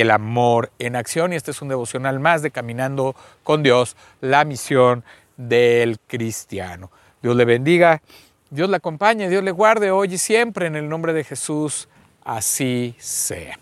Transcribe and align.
el 0.00 0.10
amor 0.10 0.70
en 0.78 0.96
acción. 0.96 1.32
Y 1.32 1.36
este 1.36 1.50
es 1.50 1.62
un 1.62 1.68
devocional 1.68 2.20
más 2.20 2.42
de 2.42 2.50
Caminando 2.50 3.14
con 3.42 3.62
Dios, 3.62 3.96
la 4.20 4.44
misión 4.44 5.04
del 5.36 5.98
cristiano. 6.06 6.90
Dios 7.22 7.36
le 7.36 7.44
bendiga, 7.44 8.02
Dios 8.50 8.70
le 8.70 8.76
acompañe, 8.76 9.28
Dios 9.28 9.42
le 9.42 9.50
guarde 9.50 9.90
hoy 9.90 10.14
y 10.14 10.18
siempre 10.18 10.66
en 10.66 10.76
el 10.76 10.88
nombre 10.88 11.12
de 11.12 11.24
Jesús. 11.24 11.88
Así 12.24 12.94
sea. 12.98 13.58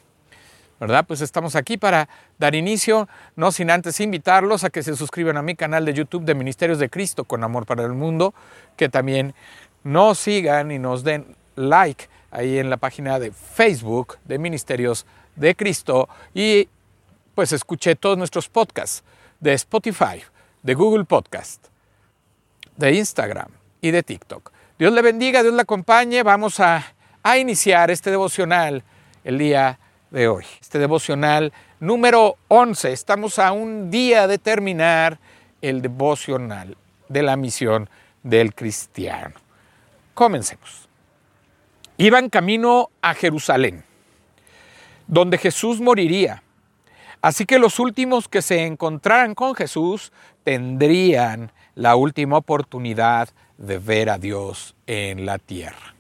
¿verdad? 0.81 1.05
Pues 1.07 1.21
estamos 1.21 1.57
aquí 1.57 1.77
para 1.77 2.09
dar 2.39 2.55
inicio, 2.55 3.09
no 3.37 3.53
sin 3.53 3.71
antes 3.71 4.01
invitarlos 4.01 4.65
a 4.65 4.71
que 4.71 4.83
se 4.83 4.97
suscriban 4.97 5.37
a 5.37 5.43
mi 5.43 5.55
canal 5.55 5.85
de 5.85 5.95
YouTube 5.95 6.25
de 6.25 6.35
Ministerios 6.35 6.79
de 6.79 6.91
Cristo 6.91 7.25
con 7.25 7.45
Amor 7.45 7.65
para 7.65 7.85
el 7.85 7.93
Mundo, 7.93 8.35
que 8.77 8.89
también 8.89 9.35
nos 9.83 10.19
sigan 10.19 10.71
y 10.71 10.79
nos 10.79 11.05
den 11.05 11.37
like 11.57 12.09
ahí 12.31 12.59
en 12.59 12.69
la 12.69 12.77
página 12.77 13.19
de 13.19 13.31
Facebook 13.31 14.19
de 14.25 14.39
Ministerios 14.39 15.07
de 15.07 15.24
Cristo 15.57 16.09
y 16.33 16.69
pues 17.35 17.53
escuché 17.53 17.97
todos 17.97 18.17
nuestros 18.17 18.49
podcasts 18.49 19.03
de 19.41 19.53
Spotify, 19.55 20.23
de 20.63 20.75
Google 20.75 21.05
Podcast, 21.05 21.67
de 22.77 22.95
Instagram 22.95 23.49
y 23.81 23.91
de 23.91 24.03
TikTok. 24.03 24.53
Dios 24.79 24.93
le 24.93 25.03
bendiga, 25.03 25.43
Dios 25.43 25.55
le 25.55 25.63
acompañe. 25.63 26.23
Vamos 26.23 26.61
a, 26.61 26.95
a 27.23 27.39
iniciar 27.39 27.91
este 27.91 28.11
devocional 28.11 28.83
el 29.25 29.39
día 29.39 29.79
de 30.11 30.29
hoy. 30.29 30.45
Este 30.61 30.79
devocional 30.79 31.53
número 31.81 32.37
11. 32.49 32.93
Estamos 32.93 33.39
a 33.39 33.53
un 33.53 33.91
día 33.91 34.27
de 34.27 34.39
terminar 34.39 35.19
el 35.61 35.83
devocional 35.83 36.77
de 37.09 37.23
la 37.23 37.37
misión 37.37 37.89
del 38.23 38.55
cristiano. 38.55 39.35
Comencemos. 40.15 40.89
Iban 41.97 42.29
camino 42.29 42.91
a 43.03 43.15
Jerusalén, 43.15 43.85
donde 45.07 45.39
Jesús 45.39 45.81
moriría. 45.81 46.43
Así 47.23 47.47
que 47.47 47.59
los 47.59 47.79
últimos 47.79 48.29
que 48.29 48.43
se 48.43 48.67
encontraran 48.67 49.35
con 49.35 49.55
Jesús 49.55 50.13
tendrían 50.45 51.53
la 51.75 51.97
última 51.97 52.37
oportunidad 52.37 53.31
de 53.57 53.79
ver 53.79 54.11
a 54.11 54.19
Dios 54.19 54.75
en 54.87 55.25
la 55.25 55.39
tierra. 55.39 55.95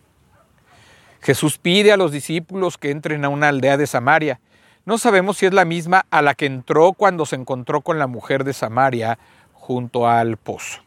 Jesús 1.23 1.56
pide 1.56 1.93
a 1.93 1.97
los 1.97 2.12
discípulos 2.12 2.77
que 2.77 2.91
entren 2.91 3.25
a 3.25 3.31
una 3.31 3.48
aldea 3.48 3.78
de 3.78 3.87
Samaria. 3.87 4.41
No 4.84 4.98
sabemos 4.98 5.39
si 5.39 5.47
es 5.47 5.55
la 5.55 5.65
misma 5.65 6.05
a 6.11 6.21
la 6.21 6.34
que 6.34 6.45
entró 6.45 6.93
cuando 6.93 7.25
se 7.25 7.37
encontró 7.37 7.81
con 7.81 7.98
la 7.98 8.06
mujer 8.06 8.45
de 8.45 8.53
Samaria 8.53 9.19
junto 9.55 10.06
al 10.06 10.37
pozo. 10.37 10.83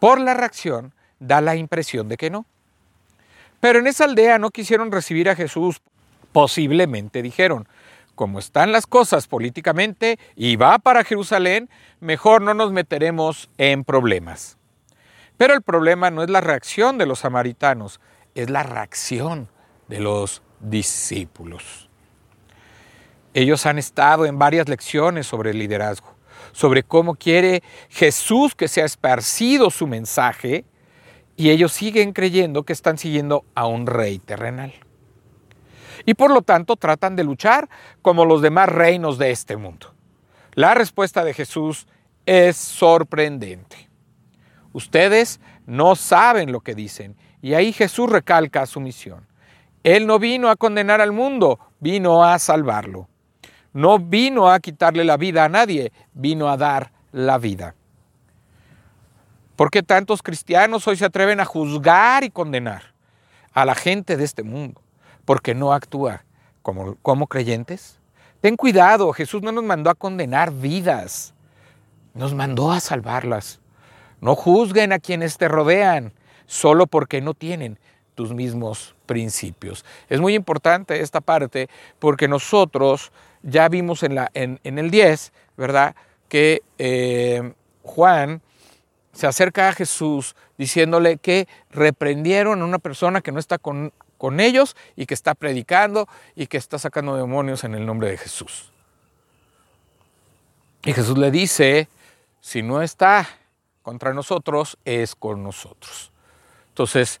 Por 0.00 0.20
la 0.20 0.34
reacción 0.34 0.92
da 1.20 1.40
la 1.40 1.54
impresión 1.54 2.08
de 2.08 2.16
que 2.16 2.30
no. 2.30 2.46
Pero 3.60 3.78
en 3.78 3.86
esa 3.86 4.04
aldea 4.04 4.38
no 4.38 4.50
quisieron 4.50 4.90
recibir 4.90 5.30
a 5.30 5.36
Jesús. 5.36 5.80
Posiblemente 6.34 7.22
dijeron, 7.22 7.68
como 8.16 8.40
están 8.40 8.72
las 8.72 8.88
cosas 8.88 9.28
políticamente 9.28 10.18
y 10.34 10.56
va 10.56 10.80
para 10.80 11.04
Jerusalén, 11.04 11.70
mejor 12.00 12.42
no 12.42 12.54
nos 12.54 12.72
meteremos 12.72 13.48
en 13.56 13.84
problemas. 13.84 14.58
Pero 15.36 15.54
el 15.54 15.62
problema 15.62 16.10
no 16.10 16.24
es 16.24 16.30
la 16.30 16.40
reacción 16.40 16.98
de 16.98 17.06
los 17.06 17.20
samaritanos, 17.20 18.00
es 18.34 18.50
la 18.50 18.64
reacción 18.64 19.48
de 19.86 20.00
los 20.00 20.42
discípulos. 20.58 21.88
Ellos 23.32 23.64
han 23.64 23.78
estado 23.78 24.26
en 24.26 24.36
varias 24.36 24.68
lecciones 24.68 25.28
sobre 25.28 25.52
el 25.52 25.60
liderazgo, 25.60 26.16
sobre 26.50 26.82
cómo 26.82 27.14
quiere 27.14 27.62
Jesús 27.90 28.56
que 28.56 28.66
sea 28.66 28.86
esparcido 28.86 29.70
su 29.70 29.86
mensaje, 29.86 30.64
y 31.36 31.50
ellos 31.50 31.70
siguen 31.70 32.12
creyendo 32.12 32.64
que 32.64 32.72
están 32.72 32.98
siguiendo 32.98 33.44
a 33.54 33.68
un 33.68 33.86
rey 33.86 34.18
terrenal. 34.18 34.74
Y 36.06 36.14
por 36.14 36.30
lo 36.30 36.42
tanto 36.42 36.76
tratan 36.76 37.16
de 37.16 37.24
luchar 37.24 37.68
como 38.02 38.24
los 38.24 38.42
demás 38.42 38.68
reinos 38.68 39.18
de 39.18 39.30
este 39.30 39.56
mundo. 39.56 39.94
La 40.52 40.74
respuesta 40.74 41.24
de 41.24 41.34
Jesús 41.34 41.86
es 42.26 42.56
sorprendente. 42.56 43.88
Ustedes 44.72 45.40
no 45.66 45.96
saben 45.96 46.52
lo 46.52 46.60
que 46.60 46.74
dicen 46.74 47.16
y 47.40 47.54
ahí 47.54 47.72
Jesús 47.72 48.10
recalca 48.10 48.66
su 48.66 48.80
misión. 48.80 49.26
Él 49.82 50.06
no 50.06 50.18
vino 50.18 50.48
a 50.48 50.56
condenar 50.56 51.00
al 51.00 51.12
mundo, 51.12 51.58
vino 51.80 52.24
a 52.24 52.38
salvarlo. 52.38 53.08
No 53.72 53.98
vino 53.98 54.50
a 54.50 54.60
quitarle 54.60 55.04
la 55.04 55.16
vida 55.16 55.44
a 55.44 55.48
nadie, 55.48 55.92
vino 56.12 56.48
a 56.48 56.56
dar 56.56 56.92
la 57.12 57.38
vida. 57.38 57.74
¿Por 59.56 59.70
qué 59.70 59.82
tantos 59.82 60.22
cristianos 60.22 60.86
hoy 60.88 60.96
se 60.96 61.04
atreven 61.04 61.40
a 61.40 61.44
juzgar 61.44 62.24
y 62.24 62.30
condenar 62.30 62.94
a 63.52 63.64
la 63.64 63.74
gente 63.74 64.16
de 64.16 64.24
este 64.24 64.42
mundo? 64.42 64.83
Porque 65.24 65.54
no 65.54 65.72
actúa 65.72 66.24
como, 66.62 66.96
como 67.02 67.26
creyentes. 67.26 67.98
Ten 68.40 68.56
cuidado, 68.56 69.12
Jesús 69.12 69.42
no 69.42 69.52
nos 69.52 69.64
mandó 69.64 69.90
a 69.90 69.94
condenar 69.94 70.52
vidas, 70.52 71.32
nos 72.12 72.34
mandó 72.34 72.72
a 72.72 72.80
salvarlas. 72.80 73.60
No 74.20 74.34
juzguen 74.34 74.92
a 74.92 74.98
quienes 74.98 75.38
te 75.38 75.48
rodean, 75.48 76.12
solo 76.46 76.86
porque 76.86 77.20
no 77.20 77.34
tienen 77.34 77.78
tus 78.14 78.32
mismos 78.32 78.94
principios. 79.06 79.84
Es 80.08 80.20
muy 80.20 80.34
importante 80.34 81.00
esta 81.00 81.20
parte 81.20 81.68
porque 81.98 82.28
nosotros 82.28 83.12
ya 83.42 83.68
vimos 83.68 84.02
en, 84.02 84.14
la, 84.14 84.30
en, 84.34 84.58
el 84.62 84.90
10, 84.90 85.32
¿verdad? 85.56 85.94
Que 86.28 86.62
eh, 86.78 87.52
Juan 87.82 88.40
se 89.12 89.26
acerca 89.26 89.68
a 89.68 89.72
Jesús 89.72 90.34
diciéndole 90.58 91.18
que 91.18 91.46
reprendieron 91.70 92.62
a 92.62 92.64
una 92.64 92.78
persona 92.78 93.20
que 93.20 93.32
no 93.32 93.38
está 93.38 93.58
con, 93.58 93.92
con 94.24 94.40
ellos 94.40 94.74
y 94.96 95.04
que 95.04 95.12
está 95.12 95.34
predicando 95.34 96.08
y 96.34 96.46
que 96.46 96.56
está 96.56 96.78
sacando 96.78 97.14
demonios 97.14 97.62
en 97.62 97.74
el 97.74 97.84
nombre 97.84 98.08
de 98.08 98.16
Jesús. 98.16 98.72
Y 100.82 100.94
Jesús 100.94 101.18
le 101.18 101.30
dice, 101.30 101.90
si 102.40 102.62
no 102.62 102.80
está 102.80 103.28
contra 103.82 104.14
nosotros, 104.14 104.78
es 104.86 105.14
con 105.14 105.42
nosotros. 105.42 106.10
Entonces, 106.68 107.20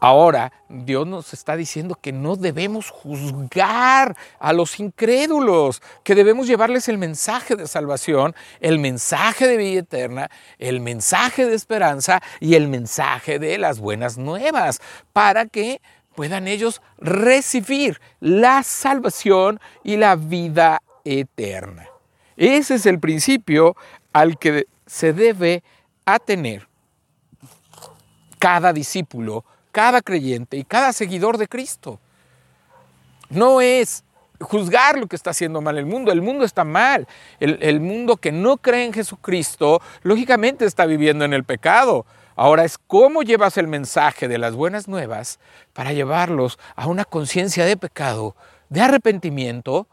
ahora 0.00 0.52
Dios 0.68 1.06
nos 1.06 1.32
está 1.32 1.56
diciendo 1.56 1.96
que 2.00 2.12
no 2.12 2.36
debemos 2.36 2.90
juzgar 2.90 4.16
a 4.38 4.52
los 4.52 4.80
incrédulos, 4.80 5.82
que 6.02 6.14
debemos 6.14 6.46
llevarles 6.46 6.88
el 6.88 6.98
mensaje 6.98 7.54
de 7.54 7.68
salvación, 7.68 8.34
el 8.60 8.78
mensaje 8.78 9.46
de 9.46 9.56
vida 9.56 9.80
eterna, 9.80 10.30
el 10.58 10.80
mensaje 10.80 11.46
de 11.46 11.54
esperanza 11.54 12.22
y 12.40 12.54
el 12.54 12.68
mensaje 12.68 13.38
de 13.38 13.58
las 13.58 13.78
buenas 13.78 14.18
nuevas, 14.18 14.80
para 15.12 15.46
que 15.46 15.80
puedan 16.14 16.48
ellos 16.48 16.82
recibir 16.98 18.00
la 18.20 18.62
salvación 18.62 19.60
y 19.84 19.96
la 19.96 20.16
vida 20.16 20.82
eterna. 21.04 21.86
Ese 22.36 22.76
es 22.76 22.86
el 22.86 22.98
principio 22.98 23.76
al 24.12 24.38
que 24.38 24.66
se 24.86 25.12
debe 25.12 25.62
atener 26.04 26.68
cada 28.38 28.72
discípulo, 28.72 29.44
cada 29.72 30.02
creyente 30.02 30.56
y 30.56 30.64
cada 30.64 30.92
seguidor 30.92 31.38
de 31.38 31.48
Cristo. 31.48 32.00
No 33.28 33.60
es 33.60 34.04
juzgar 34.40 34.98
lo 34.98 35.06
que 35.06 35.16
está 35.16 35.30
haciendo 35.30 35.60
mal 35.60 35.78
el 35.78 35.86
mundo. 35.86 36.12
El 36.12 36.22
mundo 36.22 36.44
está 36.44 36.64
mal. 36.64 37.06
El, 37.38 37.80
mundo 37.80 38.16
que 38.16 38.32
no 38.32 38.56
cree 38.56 38.84
en 38.84 38.92
Jesucristo, 38.92 39.80
lógicamente 40.02 40.64
está 40.64 40.86
viviendo 40.86 41.24
en 41.24 41.32
el 41.32 41.44
pecado. 41.44 42.06
Ahora 42.36 42.64
es 42.64 42.78
cómo 42.78 43.22
llevas 43.22 43.58
el 43.58 43.66
mensaje 43.66 44.26
de 44.26 44.38
las 44.38 44.54
buenas 44.54 44.88
nuevas 44.88 45.38
para 45.72 45.92
llevarlos 45.92 46.58
a 46.74 46.86
una 46.86 47.04
conciencia 47.04 47.66
de 47.66 47.76
pecado, 47.76 48.34
de 48.70 48.80
arrepentimiento 48.80 49.86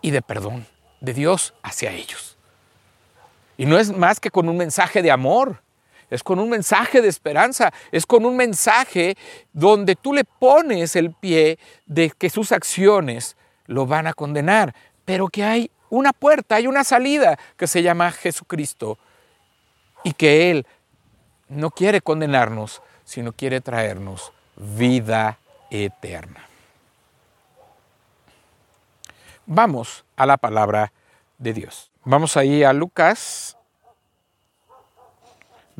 y 0.00 0.10
de 0.10 0.22
perdón 0.22 0.66
de 1.00 1.12
Dios 1.12 1.54
hacia 1.62 1.92
ellos. 1.92 2.38
Y 3.58 3.66
no 3.66 3.78
es 3.78 3.94
más 3.94 4.20
que 4.20 4.30
con 4.30 4.48
un 4.48 4.56
mensaje 4.56 5.02
de 5.02 5.10
amor 5.10 5.62
es 6.10 6.22
con 6.22 6.38
un 6.38 6.50
mensaje 6.50 7.00
de 7.00 7.08
esperanza, 7.08 7.72
es 7.92 8.04
con 8.04 8.26
un 8.26 8.36
mensaje 8.36 9.16
donde 9.52 9.94
tú 9.94 10.12
le 10.12 10.24
pones 10.24 10.96
el 10.96 11.12
pie 11.12 11.58
de 11.86 12.10
que 12.10 12.28
sus 12.28 12.52
acciones 12.52 13.36
lo 13.66 13.86
van 13.86 14.06
a 14.06 14.12
condenar, 14.12 14.74
pero 15.04 15.28
que 15.28 15.44
hay 15.44 15.70
una 15.88 16.12
puerta, 16.12 16.56
hay 16.56 16.66
una 16.66 16.84
salida 16.84 17.38
que 17.56 17.66
se 17.66 17.82
llama 17.82 18.10
Jesucristo 18.10 18.98
y 20.02 20.12
que 20.12 20.50
Él 20.50 20.66
no 21.48 21.70
quiere 21.70 22.00
condenarnos, 22.00 22.82
sino 23.04 23.32
quiere 23.32 23.60
traernos 23.60 24.32
vida 24.56 25.38
eterna. 25.70 26.46
Vamos 29.46 30.04
a 30.16 30.26
la 30.26 30.36
palabra 30.36 30.92
de 31.38 31.52
Dios. 31.52 31.90
Vamos 32.04 32.36
ahí 32.36 32.62
a 32.62 32.72
Lucas 32.72 33.56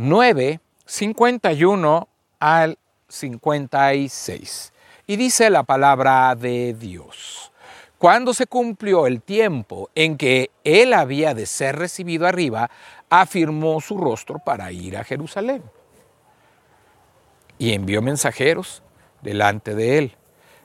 9, 0.03 0.61
51 0.87 2.09
al 2.39 2.79
56. 3.07 4.73
Y 5.07 5.17
dice 5.17 5.51
la 5.51 5.63
palabra 5.63 6.35
de 6.37 6.73
Dios. 6.73 7.53
Cuando 7.99 8.33
se 8.33 8.47
cumplió 8.47 9.07
el 9.07 9.21
tiempo 9.21 9.91
en 9.95 10.17
que 10.17 10.53
él 10.65 10.95
había 10.95 11.35
de 11.35 11.45
ser 11.45 11.77
recibido 11.77 12.27
arriba, 12.27 12.71
afirmó 13.11 13.79
su 13.83 13.99
rostro 13.99 14.39
para 14.39 14.73
ir 14.73 14.97
a 14.97 15.05
Jerusalén. 15.05 15.63
Y 17.59 17.75
envió 17.75 18.01
mensajeros 18.01 18.83
delante 19.21 19.75
de 19.75 19.99
él, 19.99 20.17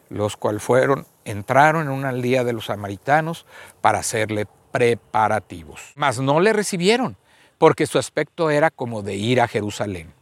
los 0.07 0.37
cuales 0.37 0.63
fueron 0.63 1.05
entraron 1.25 1.87
en 1.87 1.91
una 1.91 2.07
aldea 2.07 2.45
de 2.45 2.53
los 2.53 2.67
samaritanos 2.67 3.45
para 3.81 3.99
hacerle 3.99 4.47
preparativos. 4.71 5.91
Mas 5.95 6.21
no 6.21 6.39
le 6.39 6.53
recibieron, 6.53 7.17
porque 7.57 7.87
su 7.87 7.97
aspecto 7.97 8.49
era 8.49 8.69
como 8.69 9.01
de 9.01 9.15
ir 9.15 9.41
a 9.41 9.47
Jerusalén. 9.47 10.13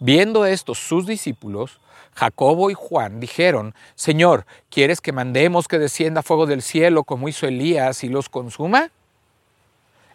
Viendo 0.00 0.44
esto 0.44 0.74
sus 0.74 1.06
discípulos, 1.06 1.80
Jacobo 2.14 2.70
y 2.70 2.74
Juan 2.74 3.20
dijeron, 3.20 3.74
Señor, 3.94 4.46
¿quieres 4.70 5.00
que 5.00 5.12
mandemos 5.12 5.68
que 5.68 5.78
descienda 5.78 6.22
fuego 6.22 6.46
del 6.46 6.62
cielo 6.62 7.04
como 7.04 7.28
hizo 7.28 7.46
Elías 7.46 8.04
y 8.04 8.08
los 8.08 8.28
consuma? 8.28 8.90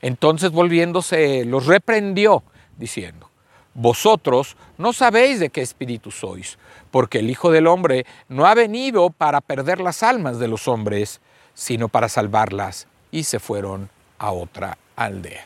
Entonces 0.02 0.52
volviéndose 0.52 1.44
los 1.46 1.66
reprendió, 1.66 2.44
diciendo, 2.78 3.30
Vosotros 3.74 4.58
no 4.78 4.94
sabéis 4.94 5.40
de 5.40 5.50
qué 5.50 5.62
espíritu 5.62 6.12
sois, 6.12 6.58
porque 6.92 7.20
el 7.20 7.30
Hijo 7.30 7.52
del 7.52 7.68
Hombre 7.68 8.06
no 8.28 8.46
ha 8.46 8.54
venido 8.54 9.10
para 9.10 9.42
perder 9.42 9.80
las 9.80 10.04
almas 10.04 10.40
de 10.40 10.48
los 10.48 10.68
hombres, 10.68 11.22
sino 11.54 11.88
para 11.88 12.10
salvarlas. 12.10 12.88
Y 13.12 13.24
se 13.24 13.40
fueron 13.40 13.90
a 14.18 14.32
otra 14.32 14.78
aldea. 15.06 15.46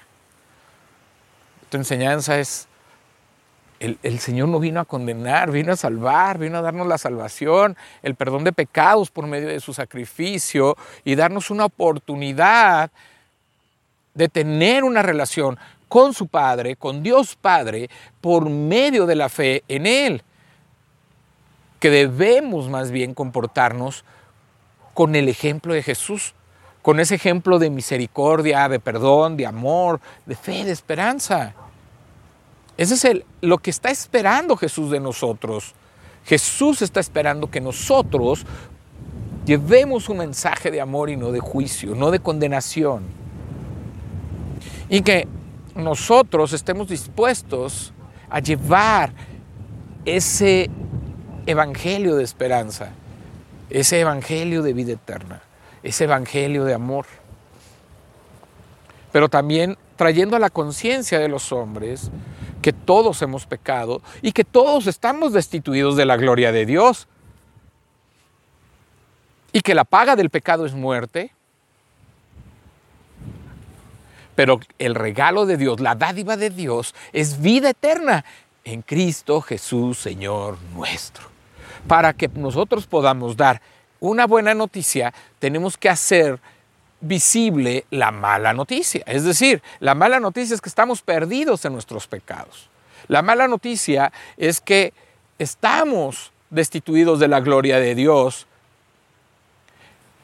Esta 1.64 1.78
enseñanza 1.78 2.40
es 2.40 2.68
el, 3.80 4.20
Señor 4.20 4.48
no 4.48 4.60
vino 4.60 4.80
a 4.80 4.86
condenar, 4.86 5.52
vino 5.52 5.74
a 5.74 5.76
salvar, 5.76 6.38
vino 6.38 6.58
a 6.58 6.62
darnos 6.62 6.88
la 6.88 6.98
salvación, 6.98 7.76
el 8.02 8.16
perdón 8.16 8.46
de 8.46 8.54
pecados 8.54 9.12
por 9.12 9.28
medio 9.28 9.50
de 9.50 9.60
su 9.60 9.74
sacrificio 9.74 10.78
y 11.04 11.16
darnos 11.16 11.52
una 11.52 11.66
oportunidad 11.66 12.92
de 14.14 14.30
tener 14.30 14.86
una 14.86 15.02
relación 15.02 15.60
con 15.90 16.14
su 16.14 16.28
Padre, 16.28 16.78
con 16.78 17.04
Dios 17.04 17.36
Padre, 17.36 17.90
por 18.22 18.50
medio 18.50 19.06
de 19.06 19.16
la 19.16 19.28
fe 19.28 19.64
en 19.68 19.86
Él. 19.86 20.24
Que 21.80 21.90
debemos 21.90 22.70
más 22.70 22.90
bien 22.90 23.14
comportarnos 23.14 24.06
con 24.94 25.16
el 25.16 25.28
ejemplo 25.28 25.74
de 25.74 25.84
Jesús, 25.84 26.36
con 26.84 27.00
ese 27.00 27.16
ejemplo 27.16 27.58
de 27.58 27.70
misericordia, 27.70 28.68
de 28.70 28.80
perdón, 28.80 29.38
de 29.38 29.48
amor, 29.48 30.02
de 30.26 30.36
fe, 30.36 30.66
de 30.66 30.72
esperanza. 30.72 31.56
Ese 32.78 32.96
es 32.96 33.06
el, 33.06 33.26
lo 33.42 33.58
que 33.58 33.70
está 33.70 33.90
esperando 33.90 34.58
Jesús 34.58 34.92
de 34.92 35.00
nosotros. 35.00 35.74
Jesús 36.26 36.82
está 36.82 37.00
esperando 37.00 37.50
que 37.50 37.62
nosotros 37.62 38.46
llevemos 39.46 40.10
un 40.10 40.18
mensaje 40.18 40.72
de 40.72 40.82
amor 40.82 41.10
y 41.10 41.16
no 41.16 41.32
de 41.32 41.40
juicio, 41.40 41.96
no 41.96 42.12
de 42.12 42.20
condenación. 42.20 43.04
Y 44.90 45.02
que 45.04 45.26
nosotros 45.76 46.52
estemos 46.52 46.90
dispuestos 46.90 47.94
a 48.30 48.42
llevar 48.42 49.14
ese 50.04 50.70
evangelio 51.46 52.18
de 52.18 52.26
esperanza, 52.26 52.90
ese 53.70 54.02
evangelio 54.02 54.62
de 54.64 54.74
vida 54.74 54.92
eterna, 54.92 55.42
ese 55.84 56.06
evangelio 56.06 56.64
de 56.64 56.74
amor. 56.74 57.06
Pero 59.12 59.30
también 59.30 59.78
trayendo 59.96 60.36
a 60.36 60.40
la 60.40 60.50
conciencia 60.50 61.20
de 61.20 61.28
los 61.28 61.52
hombres 61.52 62.10
que 62.62 62.74
todos 62.74 63.22
hemos 63.22 63.46
pecado 63.46 64.02
y 64.22 64.32
que 64.32 64.44
todos 64.44 64.88
estamos 64.88 65.34
destituidos 65.34 65.96
de 65.96 66.06
la 66.06 66.18
gloria 66.18 66.52
de 66.52 66.66
Dios. 66.66 67.08
Y 69.52 69.62
que 69.62 69.76
la 69.76 69.84
paga 69.84 70.16
del 70.16 70.32
pecado 70.32 70.66
es 70.66 70.74
muerte. 70.74 71.32
Pero 74.36 74.60
el 74.80 74.96
regalo 74.96 75.46
de 75.46 75.58
Dios, 75.58 75.80
la 75.80 75.94
dádiva 75.94 76.38
de 76.38 76.50
Dios, 76.50 76.96
es 77.12 77.40
vida 77.40 77.70
eterna 77.70 78.26
en 78.64 78.82
Cristo 78.82 79.42
Jesús, 79.42 80.00
Señor 80.00 80.58
nuestro. 80.74 81.28
Para 81.88 82.14
que 82.14 82.30
nosotros 82.30 82.88
podamos 82.88 83.38
dar 83.38 83.62
una 84.04 84.28
buena 84.28 84.54
noticia, 84.54 85.14
tenemos 85.40 85.78
que 85.78 85.88
hacer 85.88 86.40
visible 87.00 87.86
la 87.90 88.12
mala 88.12 88.52
noticia. 88.52 89.02
Es 89.08 89.24
decir, 89.24 89.64
la 89.80 89.96
mala 89.96 90.20
noticia 90.20 90.54
es 90.54 90.60
que 90.60 90.68
estamos 90.68 91.02
perdidos 91.02 91.64
en 91.64 91.72
nuestros 91.72 92.06
pecados. 92.08 92.70
La 93.08 93.22
mala 93.22 93.48
noticia 93.48 94.12
es 94.36 94.60
que 94.60 94.94
estamos 95.40 96.34
destituidos 96.50 97.20
de 97.20 97.30
la 97.30 97.40
gloria 97.40 97.80
de 97.80 97.96
Dios. 97.96 98.46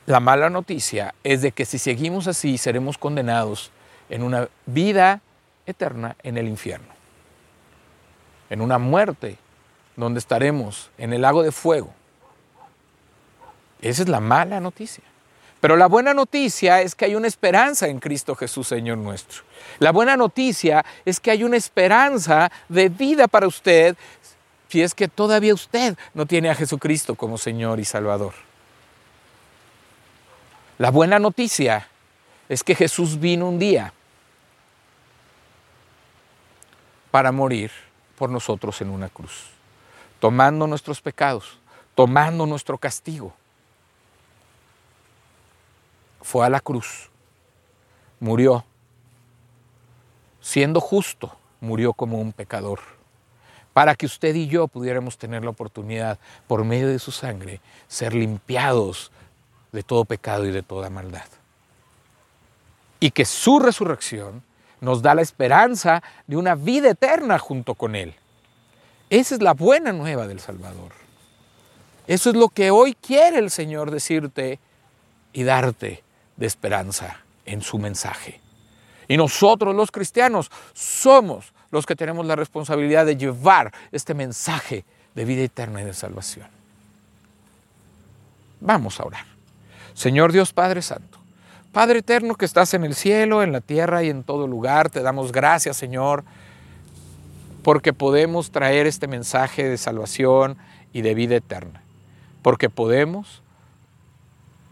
La 0.06 0.20
mala 0.20 0.50
noticia 0.50 1.16
es 1.24 1.42
de 1.42 1.54
que 1.54 1.64
si 1.66 1.78
seguimos 1.78 2.28
así 2.28 2.58
seremos 2.58 2.98
condenados 2.98 3.72
en 4.10 4.24
una 4.24 4.50
vida 4.66 5.22
eterna 5.66 6.18
en 6.24 6.38
el 6.38 6.50
infierno, 6.50 6.94
en 8.50 8.60
una 8.60 8.78
muerte 8.78 9.38
donde 9.96 10.20
estaremos 10.20 10.92
en 10.98 11.14
el 11.14 11.22
lago 11.22 11.44
de 11.44 11.54
fuego. 11.54 11.94
Esa 13.82 14.04
es 14.04 14.10
la 14.10 14.20
mala 14.20 14.60
noticia. 14.60 15.04
Pero 15.62 15.76
la 15.76 15.88
buena 15.88 16.14
noticia 16.14 16.82
es 16.82 16.96
que 16.96 17.06
hay 17.06 17.16
una 17.16 17.28
esperanza 17.28 17.88
en 17.88 18.00
Cristo 18.00 18.36
Jesús, 18.36 18.68
Señor 18.68 18.98
nuestro. 18.98 19.44
La 19.80 19.92
buena 19.92 20.16
noticia 20.16 20.86
es 21.04 21.20
que 21.20 21.32
hay 21.32 21.44
una 21.44 21.58
esperanza 21.58 22.52
de 22.70 22.90
vida 22.90 23.28
para 23.28 23.48
usted 23.48 23.98
si 24.70 24.82
es 24.82 24.94
que 24.94 25.08
todavía 25.08 25.54
usted 25.54 25.98
no 26.14 26.26
tiene 26.26 26.50
a 26.50 26.56
Jesucristo 26.56 27.16
como 27.16 27.38
Señor 27.38 27.80
y 27.80 27.86
Salvador. 27.86 28.34
La 30.78 30.92
buena 30.92 31.20
noticia 31.20 31.88
es 32.48 32.64
que 32.64 32.76
Jesús 32.76 33.20
vino 33.20 33.50
un 33.50 33.60
día 33.60 33.92
para 37.12 37.32
morir 37.32 37.72
por 38.18 38.30
nosotros 38.30 38.80
en 38.82 38.92
una 38.92 39.10
cruz, 39.10 39.48
tomando 40.20 40.68
nuestros 40.68 41.02
pecados, 41.02 41.58
tomando 41.96 42.46
nuestro 42.46 42.78
castigo 42.78 43.34
fue 46.30 46.46
a 46.46 46.50
la 46.52 46.60
cruz, 46.60 47.10
murió, 48.20 48.64
siendo 50.40 50.80
justo, 50.80 51.36
murió 51.60 51.92
como 51.92 52.20
un 52.20 52.34
pecador, 52.34 52.82
para 53.74 53.96
que 53.96 54.06
usted 54.06 54.36
y 54.36 54.46
yo 54.46 54.68
pudiéramos 54.68 55.18
tener 55.18 55.44
la 55.44 55.50
oportunidad, 55.50 56.20
por 56.46 56.64
medio 56.64 56.88
de 56.88 57.00
su 57.00 57.12
sangre, 57.12 57.62
ser 57.88 58.14
limpiados 58.14 59.12
de 59.72 59.82
todo 59.82 60.06
pecado 60.06 60.46
y 60.46 60.52
de 60.52 60.62
toda 60.62 60.92
maldad. 60.92 61.26
Y 63.00 63.10
que 63.10 63.26
su 63.26 63.58
resurrección 63.58 64.44
nos 64.82 65.02
da 65.02 65.16
la 65.16 65.24
esperanza 65.24 66.04
de 66.28 66.38
una 66.38 66.54
vida 66.54 66.92
eterna 66.92 67.40
junto 67.40 67.74
con 67.74 67.96
Él. 67.96 68.14
Esa 69.10 69.34
es 69.34 69.42
la 69.42 69.56
buena 69.56 69.94
nueva 69.94 70.28
del 70.28 70.40
Salvador. 70.40 70.92
Eso 72.06 72.30
es 72.30 72.36
lo 72.36 72.50
que 72.50 72.70
hoy 72.70 72.94
quiere 72.94 73.40
el 73.40 73.50
Señor 73.50 73.90
decirte 73.90 74.60
y 75.34 75.42
darte 75.42 76.04
de 76.40 76.48
esperanza 76.48 77.18
en 77.46 77.62
su 77.62 77.78
mensaje. 77.78 78.40
Y 79.08 79.18
nosotros 79.18 79.76
los 79.76 79.92
cristianos 79.92 80.50
somos 80.74 81.54
los 81.72 81.86
que 81.86 81.96
tenemos 81.96 82.26
la 82.26 82.36
responsabilidad 82.36 83.06
de 83.06 83.18
llevar 83.18 83.74
este 83.92 84.14
mensaje 84.14 84.86
de 85.14 85.26
vida 85.26 85.44
eterna 85.44 85.82
y 85.82 85.86
de 85.86 85.94
salvación. 85.94 86.48
Vamos 88.62 89.00
a 89.00 89.04
orar. 89.04 89.26
Señor 89.94 90.32
Dios 90.32 90.54
Padre 90.54 90.82
Santo, 90.82 91.20
Padre 91.72 92.00
eterno 92.00 92.36
que 92.36 92.46
estás 92.46 92.74
en 92.74 92.84
el 92.84 92.96
cielo, 92.96 93.44
en 93.44 93.52
la 93.52 93.62
tierra 93.62 94.04
y 94.04 94.10
en 94.10 94.24
todo 94.24 94.48
lugar, 94.48 94.90
te 94.90 95.02
damos 95.02 95.32
gracias, 95.32 95.78
Señor, 95.78 96.24
porque 97.64 97.94
podemos 97.94 98.52
traer 98.52 98.88
este 98.88 99.08
mensaje 99.08 99.68
de 99.68 99.78
salvación 99.78 100.58
y 100.94 101.02
de 101.02 101.14
vida 101.14 101.36
eterna. 101.36 101.84
Porque 102.42 102.70
podemos 102.70 103.44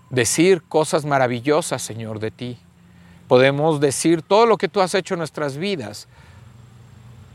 decir 0.10 0.64
cosas 0.64 1.06
maravillosas, 1.06 1.82
Señor, 1.82 2.20
de 2.20 2.32
ti. 2.32 2.58
Podemos 3.28 3.80
decir 3.80 4.22
todo 4.22 4.46
lo 4.46 4.58
que 4.58 4.68
tú 4.68 4.82
has 4.82 4.96
hecho 4.96 5.16
en 5.16 5.20
nuestras 5.20 5.58
vidas, 5.58 6.08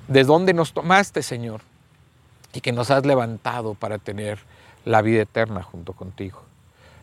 de 0.08 0.24
dónde 0.24 0.54
nos 0.54 0.72
tomaste, 0.72 1.22
Señor, 1.22 1.60
y 2.52 2.60
que 2.60 2.72
nos 2.72 2.90
has 2.90 3.04
levantado 3.04 3.74
para 3.74 3.98
tener 3.98 4.38
la 4.84 5.02
vida 5.02 5.22
eterna 5.22 5.62
junto 5.62 5.92
contigo. 5.92 6.42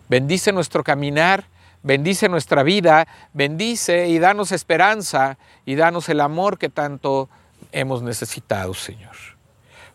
Bendice 0.10 0.52
nuestro 0.52 0.84
caminar, 0.84 1.46
bendice 1.84 2.30
nuestra 2.30 2.64
vida, 2.64 3.08
bendice 3.34 4.08
y 4.08 4.20
danos 4.20 4.52
esperanza 4.52 5.38
y 5.66 5.76
danos 5.76 6.10
el 6.10 6.20
amor 6.22 6.58
que 6.58 6.70
tanto 6.70 7.30
hemos 7.72 8.02
necesitado, 8.02 8.74
Señor. 8.74 9.16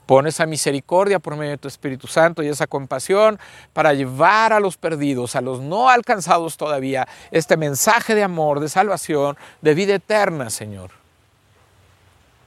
Pon 0.06 0.26
esa 0.26 0.44
misericordia 0.44 1.18
por 1.18 1.36
medio 1.36 1.52
de 1.52 1.58
tu 1.58 1.68
Espíritu 1.68 2.06
Santo 2.06 2.42
y 2.42 2.48
esa 2.48 2.66
compasión 2.66 3.38
para 3.72 3.94
llevar 3.94 4.52
a 4.52 4.60
los 4.60 4.76
perdidos, 4.76 5.34
a 5.34 5.40
los 5.40 5.60
no 5.60 5.88
alcanzados 5.88 6.58
todavía, 6.58 7.08
este 7.30 7.56
mensaje 7.56 8.14
de 8.14 8.22
amor, 8.22 8.60
de 8.60 8.68
salvación, 8.68 9.36
de 9.62 9.74
vida 9.74 9.94
eterna, 9.94 10.50
Señor. 10.50 10.90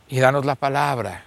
Y 0.07 0.19
danos 0.19 0.45
la 0.45 0.55
palabra, 0.55 1.25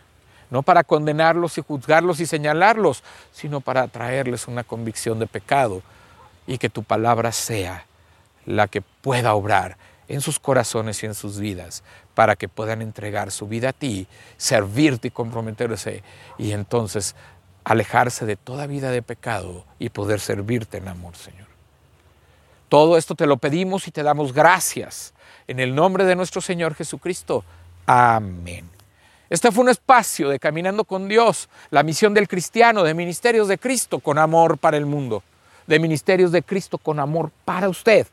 no 0.50 0.62
para 0.62 0.84
condenarlos 0.84 1.58
y 1.58 1.62
juzgarlos 1.62 2.20
y 2.20 2.26
señalarlos, 2.26 3.02
sino 3.32 3.60
para 3.60 3.88
traerles 3.88 4.46
una 4.46 4.62
convicción 4.62 5.18
de 5.18 5.26
pecado 5.26 5.82
y 6.46 6.58
que 6.58 6.70
tu 6.70 6.84
palabra 6.84 7.32
sea 7.32 7.86
la 8.46 8.68
que 8.68 8.82
pueda 8.82 9.34
obrar 9.34 9.76
en 10.10 10.20
sus 10.20 10.40
corazones 10.40 11.02
y 11.02 11.06
en 11.06 11.14
sus 11.14 11.38
vidas 11.38 11.84
para 12.14 12.34
que 12.34 12.48
puedan 12.48 12.82
entregar 12.82 13.30
su 13.30 13.46
vida 13.46 13.68
a 13.68 13.72
ti, 13.72 14.08
servirte 14.36 15.08
y 15.08 15.10
comprometerse 15.12 16.02
y 16.36 16.50
entonces 16.50 17.14
alejarse 17.62 18.26
de 18.26 18.34
toda 18.34 18.66
vida 18.66 18.90
de 18.90 19.02
pecado 19.02 19.64
y 19.78 19.90
poder 19.90 20.18
servirte 20.18 20.78
en 20.78 20.88
amor, 20.88 21.14
Señor. 21.14 21.46
Todo 22.68 22.96
esto 22.96 23.14
te 23.14 23.26
lo 23.26 23.36
pedimos 23.36 23.86
y 23.86 23.92
te 23.92 24.02
damos 24.02 24.32
gracias 24.32 25.14
en 25.46 25.60
el 25.60 25.76
nombre 25.76 26.04
de 26.04 26.16
nuestro 26.16 26.40
Señor 26.40 26.74
Jesucristo. 26.74 27.44
Amén. 27.86 28.68
Este 29.28 29.52
fue 29.52 29.62
un 29.62 29.70
espacio 29.70 30.28
de 30.28 30.40
Caminando 30.40 30.82
con 30.82 31.06
Dios, 31.06 31.48
la 31.70 31.84
misión 31.84 32.14
del 32.14 32.26
cristiano, 32.26 32.82
de 32.82 32.94
Ministerios 32.94 33.46
de 33.46 33.58
Cristo 33.58 34.00
con 34.00 34.18
amor 34.18 34.58
para 34.58 34.76
el 34.76 34.86
mundo, 34.86 35.22
de 35.68 35.78
Ministerios 35.78 36.32
de 36.32 36.42
Cristo 36.42 36.78
con 36.78 36.98
amor 36.98 37.30
para 37.44 37.68
usted, 37.68 38.08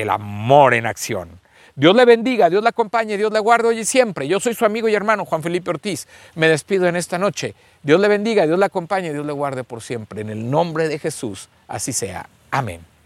el 0.00 0.10
amor 0.10 0.74
en 0.74 0.86
acción. 0.86 1.40
Dios 1.74 1.94
le 1.94 2.04
bendiga, 2.04 2.50
Dios 2.50 2.62
le 2.62 2.70
acompañe, 2.70 3.16
Dios 3.16 3.32
le 3.32 3.38
guarde 3.38 3.68
hoy 3.68 3.78
y 3.78 3.84
siempre. 3.84 4.26
Yo 4.26 4.40
soy 4.40 4.54
su 4.54 4.64
amigo 4.64 4.88
y 4.88 4.94
hermano 4.96 5.24
Juan 5.24 5.44
Felipe 5.44 5.70
Ortiz. 5.70 6.08
Me 6.34 6.48
despido 6.48 6.88
en 6.88 6.96
esta 6.96 7.18
noche. 7.18 7.54
Dios 7.84 8.00
le 8.00 8.08
bendiga, 8.08 8.46
Dios 8.46 8.58
le 8.58 8.64
acompañe, 8.64 9.12
Dios 9.12 9.24
le 9.24 9.32
guarde 9.32 9.62
por 9.62 9.80
siempre. 9.80 10.22
En 10.22 10.30
el 10.30 10.50
nombre 10.50 10.88
de 10.88 10.98
Jesús, 10.98 11.48
así 11.68 11.92
sea. 11.92 12.28
Amén. 12.50 12.97